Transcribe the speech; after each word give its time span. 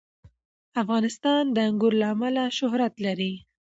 افغانستان 0.81 1.43
د 1.55 1.57
انګور 1.67 1.93
له 2.01 2.07
امله 2.13 2.43
شهرت 2.57 2.93
لري. 3.05 3.33